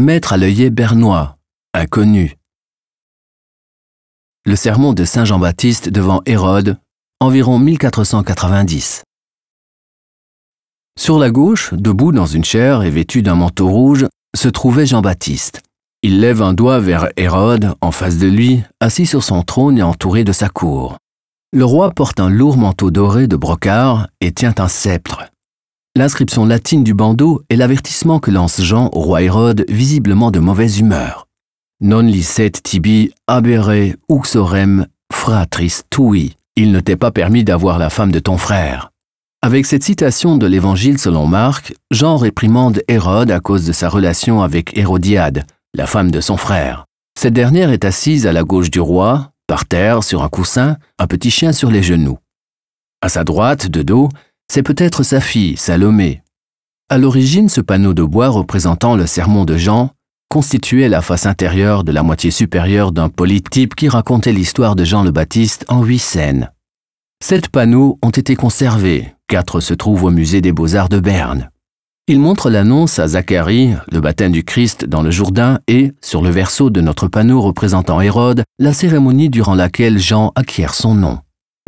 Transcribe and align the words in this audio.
Maître 0.00 0.32
à 0.32 0.38
l'œillet 0.38 0.70
bernois, 0.70 1.36
inconnu. 1.74 2.38
Le 4.46 4.56
sermon 4.56 4.94
de 4.94 5.04
Saint 5.04 5.26
Jean-Baptiste 5.26 5.90
devant 5.90 6.22
Hérode, 6.24 6.78
environ 7.20 7.58
1490. 7.58 9.02
Sur 10.98 11.18
la 11.18 11.30
gauche, 11.30 11.74
debout 11.74 12.12
dans 12.12 12.24
une 12.24 12.44
chaire 12.44 12.82
et 12.82 12.88
vêtu 12.88 13.20
d'un 13.20 13.34
manteau 13.34 13.68
rouge, 13.68 14.06
se 14.34 14.48
trouvait 14.48 14.86
Jean-Baptiste. 14.86 15.60
Il 16.02 16.20
lève 16.20 16.40
un 16.40 16.54
doigt 16.54 16.80
vers 16.80 17.10
Hérode, 17.18 17.74
en 17.82 17.90
face 17.90 18.16
de 18.16 18.26
lui, 18.26 18.62
assis 18.80 19.04
sur 19.04 19.22
son 19.22 19.42
trône 19.42 19.76
et 19.76 19.82
entouré 19.82 20.24
de 20.24 20.32
sa 20.32 20.48
cour. 20.48 20.96
Le 21.52 21.66
roi 21.66 21.90
porte 21.90 22.20
un 22.20 22.30
lourd 22.30 22.56
manteau 22.56 22.90
doré 22.90 23.28
de 23.28 23.36
brocart 23.36 24.08
et 24.22 24.32
tient 24.32 24.54
un 24.60 24.68
sceptre. 24.68 25.30
L'inscription 25.96 26.44
latine 26.46 26.84
du 26.84 26.94
bandeau 26.94 27.42
est 27.48 27.56
l'avertissement 27.56 28.20
que 28.20 28.30
lance 28.30 28.62
Jean 28.62 28.90
au 28.92 29.00
roi 29.00 29.22
Hérode, 29.22 29.64
visiblement 29.68 30.30
de 30.30 30.38
mauvaise 30.38 30.78
humeur. 30.78 31.26
Non 31.80 32.02
licet 32.02 32.52
tibi 32.62 33.10
abere 33.26 33.96
uxorem 34.08 34.86
fratris 35.12 35.80
tui. 35.90 36.36
Il 36.54 36.70
ne 36.70 36.78
t'est 36.78 36.94
pas 36.94 37.10
permis 37.10 37.42
d'avoir 37.42 37.78
la 37.78 37.90
femme 37.90 38.12
de 38.12 38.20
ton 38.20 38.38
frère. 38.38 38.90
Avec 39.42 39.66
cette 39.66 39.82
citation 39.82 40.36
de 40.36 40.46
l'Évangile 40.46 40.98
selon 40.98 41.26
Marc, 41.26 41.74
Jean 41.90 42.16
réprimande 42.16 42.82
Hérode 42.86 43.32
à 43.32 43.40
cause 43.40 43.66
de 43.66 43.72
sa 43.72 43.88
relation 43.88 44.42
avec 44.42 44.78
Hérodiade, 44.78 45.44
la 45.74 45.86
femme 45.86 46.12
de 46.12 46.20
son 46.20 46.36
frère. 46.36 46.84
Cette 47.18 47.34
dernière 47.34 47.70
est 47.70 47.84
assise 47.84 48.28
à 48.28 48.32
la 48.32 48.44
gauche 48.44 48.70
du 48.70 48.80
roi, 48.80 49.32
par 49.48 49.66
terre, 49.66 50.04
sur 50.04 50.22
un 50.22 50.28
coussin, 50.28 50.76
un 51.00 51.08
petit 51.08 51.32
chien 51.32 51.52
sur 51.52 51.72
les 51.72 51.82
genoux. 51.82 52.18
À 53.02 53.08
sa 53.08 53.24
droite, 53.24 53.66
de 53.66 53.82
dos, 53.82 54.10
c'est 54.50 54.64
peut-être 54.64 55.04
sa 55.04 55.20
fille, 55.20 55.56
Salomé. 55.56 56.22
À 56.88 56.98
l'origine, 56.98 57.48
ce 57.48 57.60
panneau 57.60 57.94
de 57.94 58.02
bois 58.02 58.30
représentant 58.30 58.96
le 58.96 59.06
sermon 59.06 59.44
de 59.44 59.56
Jean 59.56 59.90
constituait 60.28 60.88
la 60.88 61.02
face 61.02 61.24
intérieure 61.24 61.84
de 61.84 61.92
la 61.92 62.02
moitié 62.02 62.32
supérieure 62.32 62.90
d'un 62.90 63.08
polytype 63.08 63.76
qui 63.76 63.88
racontait 63.88 64.32
l'histoire 64.32 64.74
de 64.74 64.82
Jean 64.82 65.04
le 65.04 65.12
Baptiste 65.12 65.64
en 65.68 65.84
huit 65.84 66.00
scènes. 66.00 66.50
Sept 67.22 67.48
panneaux 67.48 68.00
ont 68.02 68.10
été 68.10 68.34
conservés, 68.34 69.14
quatre 69.28 69.60
se 69.60 69.72
trouvent 69.72 70.02
au 70.02 70.10
musée 70.10 70.40
des 70.40 70.50
beaux-arts 70.50 70.88
de 70.88 70.98
Berne. 70.98 71.50
Ils 72.08 72.18
montrent 72.18 72.50
l'annonce 72.50 72.98
à 72.98 73.06
Zacharie, 73.06 73.74
le 73.92 74.00
baptême 74.00 74.32
du 74.32 74.42
Christ 74.42 74.84
dans 74.84 75.02
le 75.02 75.12
Jourdain 75.12 75.60
et, 75.68 75.92
sur 76.02 76.22
le 76.22 76.30
verso 76.30 76.70
de 76.70 76.80
notre 76.80 77.06
panneau 77.06 77.40
représentant 77.40 78.00
Hérode, 78.00 78.42
la 78.58 78.72
cérémonie 78.72 79.30
durant 79.30 79.54
laquelle 79.54 80.00
Jean 80.00 80.32
acquiert 80.34 80.74
son 80.74 80.96
nom. 80.96 81.20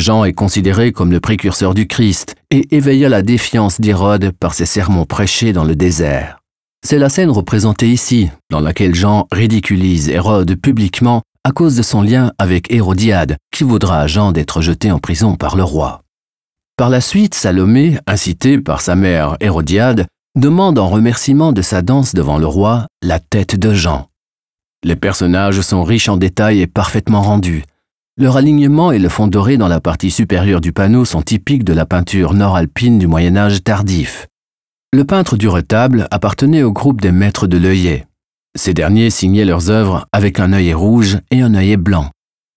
Jean 0.00 0.24
est 0.24 0.32
considéré 0.32 0.92
comme 0.92 1.12
le 1.12 1.20
précurseur 1.20 1.74
du 1.74 1.86
Christ 1.86 2.34
et 2.50 2.74
éveilla 2.74 3.10
la 3.10 3.20
défiance 3.20 3.80
d'Hérode 3.80 4.32
par 4.32 4.54
ses 4.54 4.64
sermons 4.64 5.04
prêchés 5.04 5.52
dans 5.52 5.64
le 5.64 5.76
désert. 5.76 6.38
C'est 6.82 6.98
la 6.98 7.10
scène 7.10 7.30
représentée 7.30 7.90
ici, 7.90 8.30
dans 8.50 8.60
laquelle 8.60 8.94
Jean 8.94 9.28
ridiculise 9.30 10.08
Hérode 10.08 10.56
publiquement 10.56 11.20
à 11.44 11.52
cause 11.52 11.76
de 11.76 11.82
son 11.82 12.00
lien 12.00 12.32
avec 12.38 12.72
Hérodiade, 12.72 13.36
qui 13.52 13.62
voudra 13.62 14.00
à 14.00 14.06
Jean 14.06 14.32
d'être 14.32 14.62
jeté 14.62 14.90
en 14.90 14.98
prison 14.98 15.36
par 15.36 15.54
le 15.54 15.64
roi. 15.64 16.00
Par 16.78 16.88
la 16.88 17.02
suite, 17.02 17.34
Salomé, 17.34 17.98
incitée 18.06 18.58
par 18.58 18.80
sa 18.80 18.96
mère 18.96 19.36
Hérodiade, 19.40 20.06
demande 20.34 20.78
en 20.78 20.88
remerciement 20.88 21.52
de 21.52 21.60
sa 21.60 21.82
danse 21.82 22.14
devant 22.14 22.38
le 22.38 22.46
roi 22.46 22.86
la 23.02 23.18
tête 23.18 23.54
de 23.56 23.74
Jean. 23.74 24.08
Les 24.82 24.96
personnages 24.96 25.60
sont 25.60 25.84
riches 25.84 26.08
en 26.08 26.16
détails 26.16 26.62
et 26.62 26.66
parfaitement 26.66 27.20
rendus. 27.20 27.64
Leur 28.20 28.36
alignement 28.36 28.92
et 28.92 28.98
le 28.98 29.08
fond 29.08 29.28
doré 29.28 29.56
dans 29.56 29.66
la 29.66 29.80
partie 29.80 30.10
supérieure 30.10 30.60
du 30.60 30.74
panneau 30.74 31.06
sont 31.06 31.22
typiques 31.22 31.64
de 31.64 31.72
la 31.72 31.86
peinture 31.86 32.34
nord-alpine 32.34 32.98
du 32.98 33.06
Moyen 33.06 33.34
Âge 33.34 33.64
tardif. 33.64 34.26
Le 34.92 35.04
peintre 35.04 35.38
du 35.38 35.48
retable 35.48 36.06
appartenait 36.10 36.62
au 36.62 36.70
groupe 36.70 37.00
des 37.00 37.12
maîtres 37.12 37.46
de 37.46 37.56
l'œillet. 37.56 38.04
Ces 38.54 38.74
derniers 38.74 39.08
signaient 39.08 39.46
leurs 39.46 39.70
œuvres 39.70 40.06
avec 40.12 40.38
un 40.38 40.52
œillet 40.52 40.74
rouge 40.74 41.18
et 41.30 41.40
un 41.40 41.54
œillet 41.54 41.78
blanc. 41.78 42.10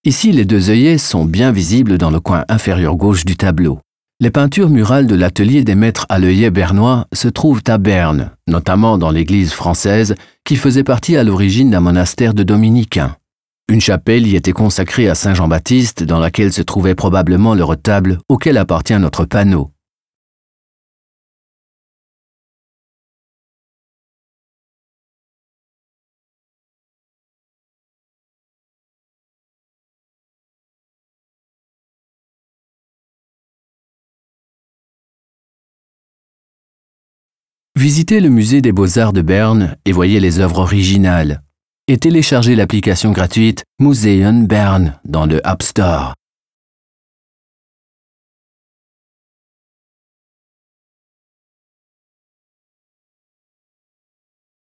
Ici, 0.03 0.33
les 0.33 0.43
deux 0.43 0.69
œillets 0.69 0.97
sont 0.97 1.23
bien 1.23 1.53
visibles 1.53 1.97
dans 1.97 2.11
le 2.11 2.19
coin 2.19 2.43
inférieur 2.49 2.97
gauche 2.97 3.23
du 3.23 3.37
tableau. 3.37 3.79
Les 4.19 4.31
peintures 4.31 4.69
murales 4.69 5.07
de 5.07 5.15
l'atelier 5.15 5.63
des 5.63 5.75
maîtres 5.75 6.07
à 6.09 6.19
l'œillet 6.19 6.51
bernois 6.51 7.07
se 7.13 7.29
trouvent 7.29 7.63
à 7.67 7.77
Berne, 7.77 8.31
notamment 8.49 8.97
dans 8.97 9.11
l'église 9.11 9.53
française 9.53 10.15
qui 10.43 10.57
faisait 10.57 10.83
partie 10.83 11.15
à 11.15 11.23
l'origine 11.23 11.69
d'un 11.69 11.79
monastère 11.79 12.33
de 12.33 12.43
dominicains. 12.43 13.15
Une 13.69 13.79
chapelle 13.79 14.27
y 14.27 14.35
était 14.35 14.51
consacrée 14.51 15.07
à 15.07 15.15
Saint 15.15 15.33
Jean-Baptiste 15.33 16.03
dans 16.03 16.19
laquelle 16.19 16.51
se 16.51 16.61
trouvait 16.61 16.95
probablement 16.95 17.55
le 17.55 17.63
retable 17.63 18.19
auquel 18.27 18.57
appartient 18.57 18.97
notre 18.99 19.25
panneau. 19.25 19.71
Visitez 37.75 38.19
le 38.19 38.29
musée 38.29 38.61
des 38.61 38.71
beaux-arts 38.71 39.13
de 39.13 39.21
Berne 39.21 39.77
et 39.85 39.91
voyez 39.91 40.19
les 40.19 40.39
œuvres 40.39 40.59
originales 40.59 41.41
et 41.87 41.97
téléchargez 41.97 42.55
l'application 42.55 43.11
gratuite 43.11 43.63
Museum 43.79 44.47
Bern 44.47 44.99
dans 45.05 45.25
le 45.25 45.45
App 45.45 45.61
Store. 45.63 46.13